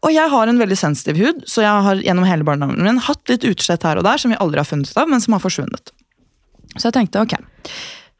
[0.05, 3.31] Og jeg har en veldig sensitiv hud, så jeg har gjennom hele barndommen min hatt
[3.31, 5.43] litt utslett her og der som vi aldri har funnet ut av, men som har
[5.43, 5.91] forsvunnet.
[6.77, 7.35] Så jeg tenkte ok,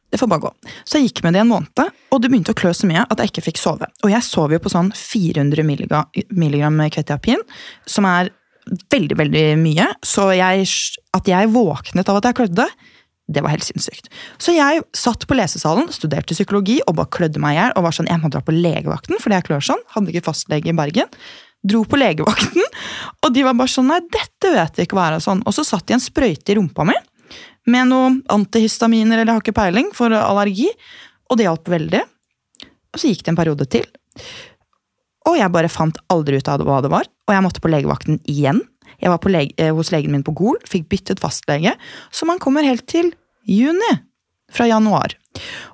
[0.10, 0.52] det får bare gå.
[0.86, 3.20] Så jeg gikk med det en måned, og det begynte å klø så mye at
[3.22, 3.88] jeg ikke fikk sove.
[4.04, 7.42] Og jeg sov jo på sånn 400 milliga- milligram kvetiapin,
[7.86, 8.32] som er
[8.94, 9.86] veldig, veldig mye.
[10.06, 10.66] Så jeg,
[11.18, 12.66] at jeg våknet av at jeg klødde,
[13.30, 14.10] det var helt sinnssykt.
[14.42, 17.76] Så jeg satt på lesesalen, studerte psykologi og bare klødde meg i hjel.
[17.78, 19.84] Og var sånn, jeg må dra på legevakten fordi jeg klør sånn.
[19.94, 21.12] Hadde ikke fastlege i Bergen.
[21.70, 22.64] Dro på legevakten,
[23.22, 25.18] og de var bare sånn Nei, dette vet vi ikke hva er.
[25.20, 25.42] og Sånn.
[25.46, 26.96] Og så satt de en sprøyte i rumpa mi
[27.72, 30.70] med noen antihistaminer eller har ikke peiling for allergi.
[31.30, 32.02] Og det hjalp veldig.
[32.94, 33.86] Og så gikk det en periode til.
[35.30, 37.08] Og jeg bare fant aldri ut av hva det var.
[37.30, 38.64] Og jeg måtte på legevakten igjen.
[39.00, 41.72] Jeg var på lege, eh, hos legen min på Gol, fikk byttet fastlege,
[42.12, 43.14] så man kommer helt til
[43.48, 43.94] juni.
[44.52, 45.14] Fra januar.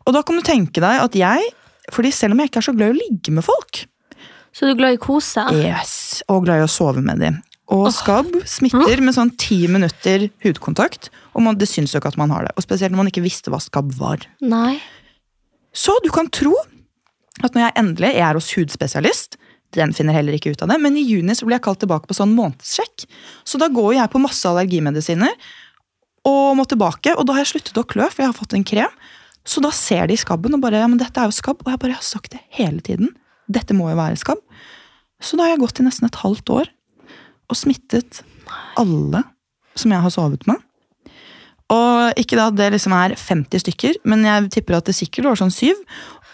[0.05, 1.45] Og da kan du tenke deg at jeg,
[1.95, 3.85] fordi selv om jeg ikke er så glad i å ligge med folk,
[4.51, 5.41] Så du er glad i å kose?
[5.55, 7.41] yes, og glad i å sove med dem.
[7.73, 12.19] Og skabb smitter med sånn ti minutter hudkontakt, og man, det syns jo ikke at
[12.21, 12.53] man har det.
[12.53, 14.21] Og spesielt når man ikke visste hva skabb var.
[14.45, 14.77] Nei.
[15.75, 16.53] Så du kan tro
[17.43, 19.39] at når jeg endelig jeg er hos hudspesialist,
[19.75, 22.07] den finner heller ikke ut av det, men i juni så blir jeg kalt tilbake
[22.07, 23.07] på sånn månedssjekk.
[23.43, 25.33] Så da går jeg på masse allergimedisiner
[26.29, 28.65] og må tilbake, og da har jeg sluttet å klø, for jeg har fått en
[28.65, 28.93] krem.
[29.45, 31.59] Så da ser de skabben og bare ja, men dette er jo skabb.
[31.61, 33.11] Og jeg bare jeg har sagt det hele tiden.
[33.45, 34.41] Dette må jo være skabb.
[35.21, 36.71] Så da har jeg gått i nesten et halvt år
[37.49, 38.21] og smittet
[38.79, 39.23] alle
[39.75, 40.61] som jeg har sovet med.
[41.73, 45.31] Og ikke da at det liksom er 50 stykker, men jeg tipper at det sikkert
[45.31, 45.79] var sånn syv.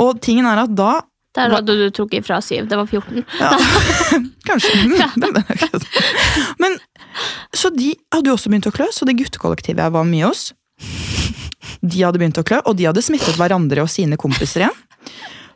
[0.04, 1.00] Og tingen er at da
[1.38, 2.66] Der hadde du trukket ifra syv.
[2.68, 3.24] Det var 14.
[3.40, 3.52] Ja,
[4.50, 4.74] Kanskje.
[6.62, 6.76] Men,
[7.56, 10.50] så de hadde jo også begynt å klø, så det guttekollektivet jeg var mye hos,
[11.82, 14.76] de hadde begynt å klø, og de hadde smittet hverandre og sine kompiser igjen.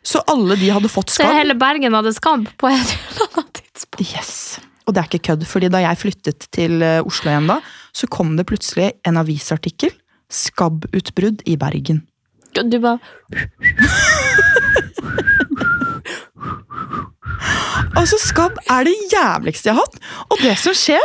[0.05, 4.13] Så alle de hadde fått Så hele Bergen hadde skam på et eller annet tidspunkt.
[4.13, 4.33] Yes.
[4.86, 7.60] Og det er ikke kødd, fordi da jeg flyttet til eh, Oslo igjen da,
[7.95, 9.93] så kom det plutselig en avisartikkel.
[10.32, 12.04] Skabbutbrudd i Bergen.
[12.56, 13.00] Du bare
[17.95, 20.02] Altså, skabb er det jævligste jeg har hatt.
[20.30, 21.04] Og det som skjer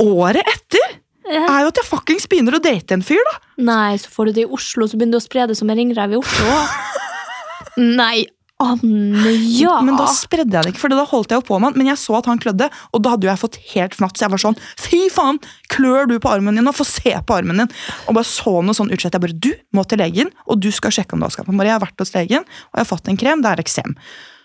[0.00, 0.98] året etter,
[1.30, 3.38] er jo at jeg fuckings begynner å date en fyr, da.
[3.70, 5.80] Nei, så får du det i Oslo, så begynner du å spre det som en
[5.80, 6.60] ringrev i Oslo.
[8.00, 8.26] Nei,
[8.60, 9.78] Anne, ja!
[9.84, 11.78] Men da spredde jeg det ikke, for da holdt jeg jo på med han.
[11.80, 14.18] Men jeg så at han klødde, og da hadde jeg fått helt fnatt.
[14.18, 15.40] Så jeg var sånn, fy faen,
[15.72, 16.74] klør du på armen din nå?
[16.76, 17.72] Få se på armen din.
[18.06, 19.16] Og bare så noe sånn utslett.
[19.16, 21.46] Jeg bare, du må til legen, og du skal sjekke om du har.
[21.46, 23.64] Han bare, jeg har vært hos legen, og jeg har fått en krem, det er
[23.64, 23.96] eksem.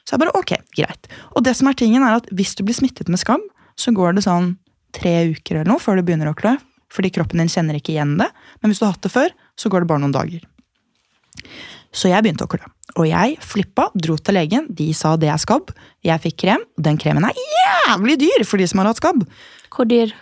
[0.05, 1.11] Så jeg bare, ok, greit.
[1.33, 3.43] Og det som er tingen er at hvis du blir smittet med skam,
[3.75, 4.53] så går det sånn
[4.95, 6.55] tre uker eller noe før det begynner å klø.
[6.93, 8.29] Fordi kroppen din kjenner ikke igjen det.
[8.61, 10.45] Men hvis du har hatt det før, så går det bare noen dager.
[11.95, 12.61] Så jeg begynte å klø.
[12.99, 14.67] Og jeg flippa, dro til legen.
[14.75, 15.71] De sa det er skabb.
[16.05, 16.63] Jeg fikk krem.
[16.77, 19.23] Den kremen er jævlig dyr for de som har hatt skabb.
[19.73, 20.13] Hvor dyr?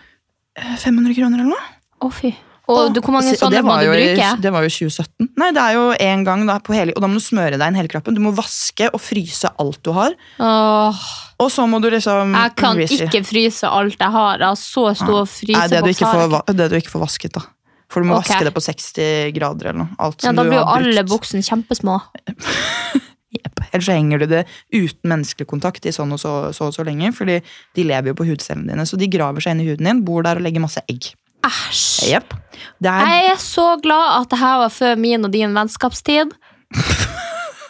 [0.57, 1.69] Eh, 500 kroner eller noe.
[2.03, 2.33] Å, fy.
[2.71, 4.27] Og du, hvor mange sånne må du bruke?
[4.39, 5.27] Det var jo 2017.
[5.41, 7.65] Nei, det er jo én gang da på hele Og da må du smøre deg
[7.67, 8.15] inn hele kroppen.
[8.15, 10.15] Du må vaske og fryse alt du har.
[10.39, 11.01] Åh,
[11.43, 14.39] Og så må du liksom jeg kan ikke fryse alt jeg har.
[14.39, 15.81] Jeg har så stor Nei, det
[16.55, 17.43] det du ikke får vasket, da.
[17.93, 18.33] For du må okay.
[18.33, 19.95] vaske det på 60 grader eller noe.
[20.01, 21.99] Alt Ja, da blir jo alle buksene kjempesmå.
[23.37, 23.63] Jepp.
[23.71, 26.85] Ellers så henger du det uten menneskelig kontakt i sånn og så, så og så
[26.85, 27.13] lenge.
[27.13, 27.39] Fordi
[27.77, 30.25] de lever jo på hudcellene dine, så de graver seg inn i huden din, bor
[30.25, 31.13] der og legger masse egg.
[31.43, 32.13] Æsj.
[32.13, 32.33] Yep.
[32.85, 36.33] Er Jeg er så glad at det her var før min og din vennskapstid.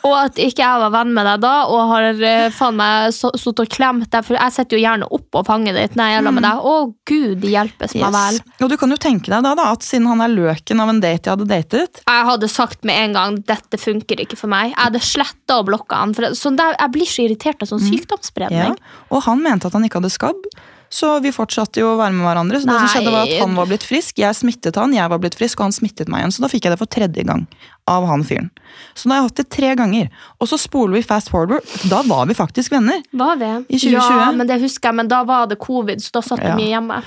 [0.04, 3.62] Og at ikke jeg var venn med deg da, og har eh, faen meg sittet
[3.64, 4.26] og klemt deg.
[4.28, 6.68] For jeg sitter jo gjerne opp og fanget ditt når jeg gjelder med deg.
[6.68, 6.74] Å,
[7.14, 8.42] gud hjelpes meg vel.
[8.60, 11.00] Og du kan jo tenke deg da, da at siden han er løken av en
[11.04, 14.74] date jeg hadde datet Jeg hadde sagt med en gang dette funker ikke for meg.
[14.74, 16.18] Jeg hadde sletta og blokka han.
[16.18, 17.94] For sånn der, jeg blir så irritert av sånn ja.
[17.94, 18.78] sykdomsspredning.
[19.14, 20.48] Og han mente at han ikke hadde skabb.
[20.94, 22.60] Så vi fortsatte jo å være med hverandre.
[22.62, 25.22] Så det som skjedde var at Han var blitt frisk, jeg smittet han, jeg var
[25.24, 26.34] blitt frisk, og han smittet meg igjen.
[26.36, 27.48] Så da fikk jeg det for tredje gang
[27.90, 28.52] av han fyren.
[28.94, 30.12] Så da har jeg hatt det tre ganger.
[30.38, 31.66] Og så spoler vi fast forward.
[31.90, 33.02] Da var vi faktisk venner.
[33.10, 33.50] Var vi?
[33.74, 34.22] I 2020.
[34.22, 36.54] Ja, men det husker jeg, men da var det covid, så da satt Ja.
[36.62, 37.02] mye hjemme.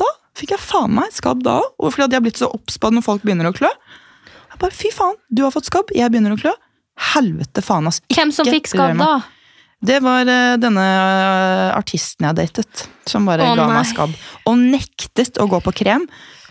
[0.00, 1.90] Da fikk jeg faen meg skabb da òg.
[1.92, 3.68] Fordi at jeg blitt så obs på når folk begynner å klø.
[3.68, 6.52] Jeg bare, fy faen, du har fått skabb, jeg begynner å klø.
[7.12, 8.00] Helvete faen, ass.
[8.12, 9.12] Hvem som fikk skabb da?
[9.82, 13.80] Det var eh, denne eh, artisten jeg datet, som bare Å, ga nei.
[13.80, 14.12] meg skabb.
[14.46, 16.04] Og nektet å gå på krem.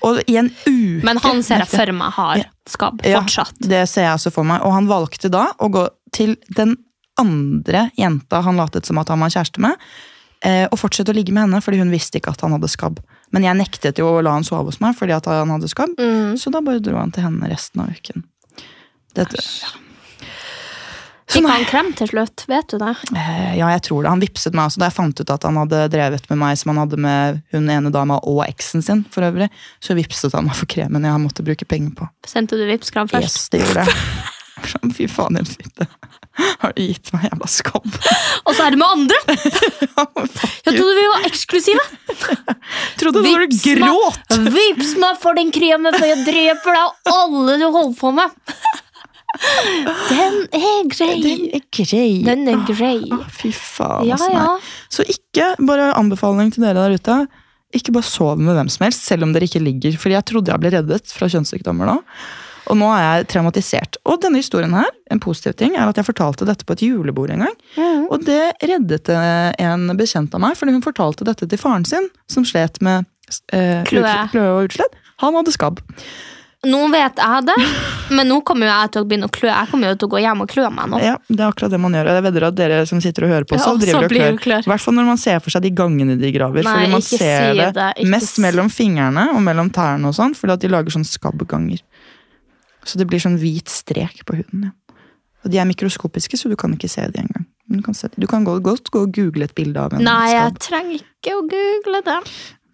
[0.04, 3.54] Og i en uke Men han ser jeg for meg har skabb Ja, fortsatt.
[3.62, 4.64] det ser jeg også for meg.
[4.66, 6.76] Og han valgte da å gå til den
[7.22, 9.78] andre jenta han latet som at han var kjæreste med,
[10.44, 12.98] eh, og fortsette å ligge med henne fordi hun visste ikke at han hadde skabb.
[13.32, 16.34] Men jeg nektet jo å la han sove hos meg fordi han hadde skabb, Mm.
[16.42, 18.24] så da bare dro han til henne resten av uken.
[19.14, 19.38] Dette,
[21.32, 22.44] Fikk han klem til slutt?
[22.52, 22.94] Vet du det?
[23.16, 24.12] eh, ja, jeg tror det.
[24.14, 26.74] Han vipset meg også da jeg fant ut at han hadde drevet med meg som
[26.74, 29.48] han hadde med hun ene dama og eksen sin, for øvrig.
[29.84, 32.10] Så vipset han meg for kremen jeg måtte bruke penger på.
[32.28, 33.32] Sendte du Vipps-kram først?
[33.40, 33.98] Yes, det gjorde jeg.
[34.62, 35.88] Sånn, Fy faen, Elsinte.
[36.62, 37.88] Har du gitt meg jævla skam?
[38.46, 39.18] Og så er det med andre!
[40.66, 41.84] Jeg trodde vi var eksklusive.
[43.02, 44.36] trodde du gråt!
[44.54, 48.38] Vips meg for den kremen, for jeg dreper deg og alle du holder på med.
[50.12, 51.16] Den er grei.
[51.24, 52.10] Den er grei.
[52.26, 52.98] Den er grei.
[53.12, 54.48] Å, Fy faen, Ja, ja.
[54.92, 57.18] Så ikke bare anbefaling til dere der ute.
[57.76, 59.96] Ikke bare sov med hvem som helst, selv om dere ikke ligger.
[60.00, 62.00] Fordi jeg trodde jeg ble reddet fra kjønnssykdommer nå.
[62.72, 63.98] Og nå er jeg traumatisert.
[64.08, 67.32] Og denne historien her, en positiv ting, er at jeg fortalte dette på et julebord
[67.34, 67.56] en gang.
[68.12, 72.08] Og det reddet eh, en bekjent av meg, fordi hun fortalte dette til faren sin,
[72.32, 73.08] som slet med
[73.56, 73.82] eh,
[74.32, 75.00] kløe og utslett.
[75.24, 75.82] Han hadde skabb.
[76.70, 77.56] Nå vet jeg det,
[78.14, 79.48] men nå kommer jo jeg til å begynne å klø.
[79.50, 81.00] Jeg kommer jo til å gå hjem og klø meg nå.
[81.02, 82.10] Ja, det er akkurat det man gjør.
[82.14, 84.38] Jeg vedder at dere som sitter og hører på, Ja, også også driver og klør.
[84.44, 84.68] klør.
[84.68, 86.62] I hvert fall når man ser for seg de gangene de graver.
[86.68, 88.44] Nei, fordi man ser si det, det, mest si.
[88.46, 91.82] mellom fingrene og mellom tærne og sånn, fordi at de lager sånn skabbganger.
[92.86, 94.70] Så det blir sånn hvit strek på huden.
[94.70, 94.96] Ja.
[95.42, 97.48] Og de er mikroskopiske, så du kan ikke se de engang.
[97.68, 100.04] Men Du kan, se, du kan gå- godt gå og google et bilde av en
[100.06, 102.22] Nei, jeg trenger ikke å google det.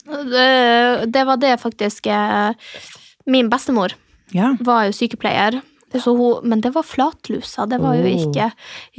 [0.08, 2.52] Det, det var det faktisk eh,
[3.28, 3.94] Min bestemor
[4.34, 4.56] Ja.
[4.60, 5.62] var jo sykepleier.
[5.98, 7.66] Så hun, men det var flatlusa.
[7.70, 8.50] Det var jo ikke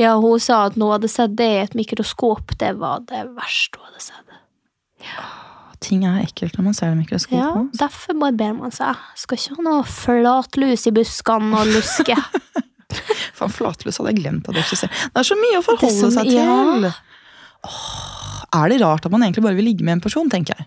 [0.00, 3.76] Ja, hun sa at hun hadde sett det i et mikroskop, det var det verste
[3.78, 4.24] hun hadde sett.
[5.80, 7.36] Ting er ekkelt når man ser det i mikroskop.
[7.38, 7.68] Ja, nå.
[7.78, 8.98] Derfor barberer man seg.
[9.20, 12.16] Skal ikke ha noe flatlus i buskene og luske.
[13.38, 15.04] Faen, flatlus hadde jeg glemt at det eksisterer.
[15.12, 16.48] Det er så mye å forholde så- seg ja.
[16.48, 16.88] til.
[17.68, 20.66] Åh, er det rart at man egentlig bare vil ligge med en person, tenker jeg.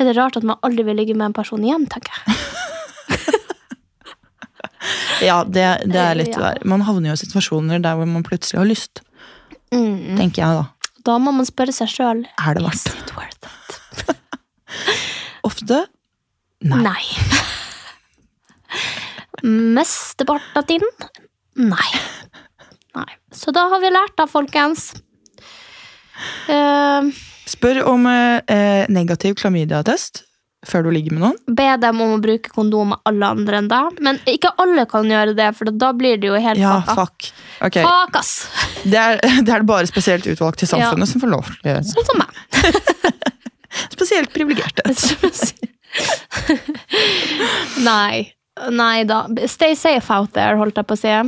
[0.00, 2.36] Er det rart at man aldri vil ligge med en person igjen, tenker jeg.
[5.28, 6.52] Ja, det, det er litt Ja.
[6.52, 6.62] der.
[6.66, 9.02] Man havner jo i situasjoner der hvor man plutselig har lyst,
[9.72, 10.18] Mm.
[10.18, 10.64] tenker jeg da.
[11.06, 12.90] Da må man spørre seg sjøl Er det verdt?
[12.92, 14.16] it worth it?
[15.48, 15.78] Ofte
[16.62, 16.82] Nei.
[16.84, 17.04] Nei.
[19.42, 20.88] Mesteparten av tiden?
[21.58, 21.88] Nei.
[22.94, 23.08] Nei.
[23.34, 24.92] Så da har vi lært da, folkens.
[26.46, 27.08] Uh,
[27.50, 30.22] Spør om uh, negativ klamydia-test
[30.66, 31.38] før du ligger med noen.
[31.58, 33.86] be dem om å bruke kondom med alle andre enn deg.
[34.06, 36.94] Men ikke alle kan gjøre det, for da blir det jo helt Ja, fucka.
[37.00, 37.18] fuck.
[37.66, 37.84] Okay.
[37.86, 38.32] Fuck, ass!
[38.84, 41.84] Det er det er bare spesielt utvalgte i samfunnet som får lov til å gjøre.
[41.90, 42.30] Sånn som meg.
[43.96, 44.82] Spesielt privilegerte.
[47.82, 48.32] Nei.
[48.70, 49.22] Nei da.
[49.48, 51.08] Stay safe out there, holdt jeg på å si.
[51.08, 51.22] Ja,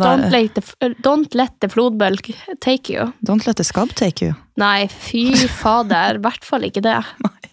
[0.00, 0.62] Don't let the,
[1.04, 2.30] don't let the flodbølg
[2.64, 3.10] take you.
[3.22, 4.32] don't let the scab take you.
[4.56, 6.14] Nei, fy fader.
[6.16, 6.96] I hvert fall ikke det.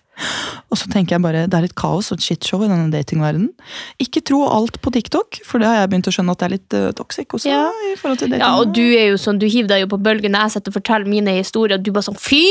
[0.72, 3.50] Og så tenker jeg bare, det er litt kaos og et shitshow i denne datingverdenen.
[4.04, 6.54] Ikke tro alt på TikTok, for det har jeg begynt å skjønne at det er
[6.54, 7.50] litt uh, toxic også.
[7.52, 7.66] Ja.
[7.90, 8.44] i forhold til dating.
[8.46, 10.74] Ja, og du er jo sånn, du hiver deg jo på bølgen når jeg sitter
[10.74, 12.46] og forteller mine historier, og du bare sånn fy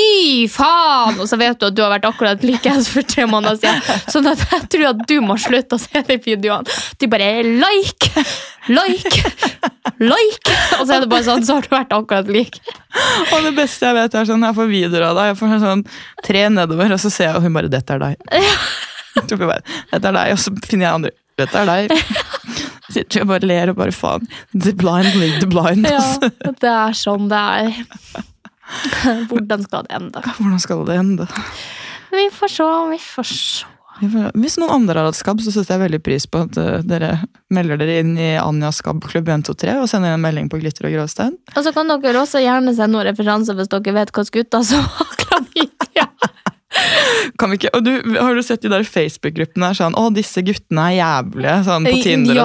[0.52, 1.20] faen!
[1.20, 4.04] Og så vet du at du har vært akkurat likeens for tre måneder siden.
[4.12, 6.80] Sånn at jeg tror at du må slutte å se de videoene.
[7.00, 8.24] Du bare like,
[8.68, 9.24] like,
[10.02, 10.56] like!
[10.78, 12.60] Og så er det bare sånn, så har du vært akkurat lik.
[13.30, 15.82] Og det beste jeg vet er sånn, jeg får videoer av deg, jeg får sånn
[16.26, 18.16] tre nedover, og så ser jeg, og hun bare, dette er deg.
[19.40, 21.92] Bare, dette er deg, og så finner jeg andre, dette er deg.
[22.94, 24.24] Sitter og bare ler og bare faen.
[24.50, 25.86] The blind lead the blind.
[25.86, 26.02] Ja,
[26.62, 27.76] det er sånn det er.
[29.30, 30.22] Hvordan skal det ende?
[30.26, 31.28] Hvordan skal det ende?
[32.10, 33.68] Vi får se, vi får se.
[34.00, 37.12] Hvis noen andre har hatt skabb, så setter jeg veldig pris på at uh, dere
[37.52, 41.36] melder dere inn i Anjas skabbklubb 123 og sender en melding på Glitter og gråstein.
[41.52, 44.86] Og så kan dere også gjerne sende noen referanser hvis dere vet hvilke gutter som
[44.96, 46.08] har klamydia.
[47.38, 50.84] Kan vi ikke, og du, Har du sett de der Facebook-gruppene sånn 'Å, disse guttene
[50.92, 52.44] er jævlige' sånn på Tinder og Ja.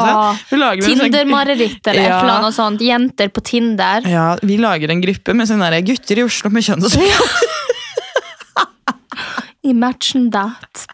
[0.50, 0.60] sånn?
[0.60, 2.20] Lager en sånn- Tinder-mareritt eller Ja.
[2.22, 2.80] annet sånt.
[2.82, 4.02] Jenter på Tinder.
[4.06, 7.06] Ja, Vi lager en gruppe med sånne der gutter i Oslo med kjønnshår.
[9.64, 10.88] Imagine that.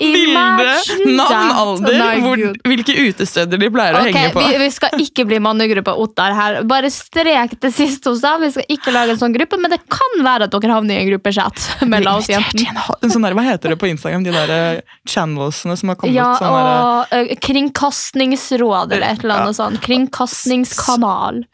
[0.00, 4.42] Bilde, navn, alder, hvor, hvilke utesteder de pleier å henge på.
[4.44, 6.60] vi, vi skal ikke bli mannegruppa Ottar her.
[6.68, 8.40] Bare strek det siste hos deg.
[8.44, 11.04] Vi skal ikke lage en sånn gruppe, men det kan være at dere havner i
[11.04, 14.24] en gruppechat sånn der, Hva heter det på Instagram?
[14.26, 16.16] De der eh, channelsene som har kommet?
[16.16, 19.80] Ja, sånn der, og ø, Kringkastingsråd eller et eller annet sånt.
[19.84, 21.44] Kringkastingskanal.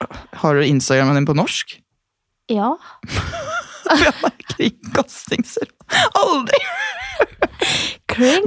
[0.42, 1.78] Har du Instagramen din på norsk?
[2.52, 2.74] Ja.
[4.56, 5.75] Kringkastingsråd
[6.22, 6.62] Aldri!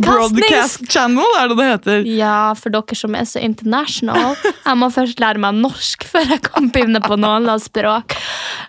[0.02, 2.06] Broadcast channel, er det det heter?
[2.10, 4.38] Ja, for dere som er så international.
[4.42, 8.16] Jeg må først lære meg norsk før jeg kan begynne på noen språk.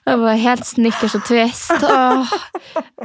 [0.07, 1.73] Det var helt snickers og twist.
[1.87, 2.35] Åh.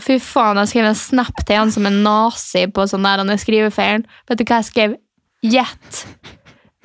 [0.03, 3.31] Fy faen, jeg skrev en snap til han som en nazi på sånn der han
[3.31, 4.07] er skrivefeilen.
[4.29, 4.97] Vet du hva jeg skrev?
[5.45, 6.03] Gjett.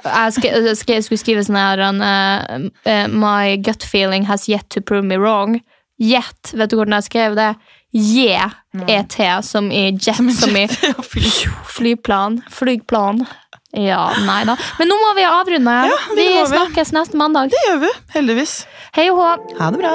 [0.05, 5.05] Jeg, skrev, jeg skulle skrive sånn her uh, My gut feeling has yet to prove
[5.07, 5.59] me wrong.
[6.01, 6.55] Gjett.
[6.55, 7.53] Vet du hvordan jeg skrev det?
[7.93, 10.69] J-E-T, som i jet, som i
[11.77, 12.41] Flyplan.
[12.51, 13.25] Flygplan.
[13.73, 14.57] Ja, nei da.
[14.79, 15.75] Men nå må vi avrunde.
[15.91, 16.47] Ja, vi vi vi.
[16.55, 17.51] snakkes neste mandag.
[17.55, 18.57] Det gjør vi, heldigvis.
[18.99, 19.31] Hei og hå.
[19.61, 19.95] Ha det bra.